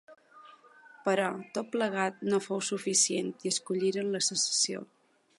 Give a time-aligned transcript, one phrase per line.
[1.07, 1.25] Però
[1.57, 4.83] tot plegat no fou suficient i escolliren la secessió.